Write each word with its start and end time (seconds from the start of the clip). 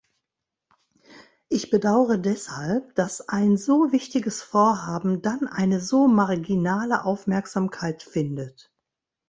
Ich 1.47 1.69
bedaure 1.69 2.17
deshalb, 2.19 2.95
dass 2.95 3.29
ein 3.29 3.55
so 3.55 3.91
wichtiges 3.91 4.41
Vorhaben 4.41 5.21
dann 5.21 5.45
eine 5.45 5.79
so 5.79 6.07
marginale 6.07 7.05
Aufmerksamkeit 7.05 8.01
findet. 8.01 8.73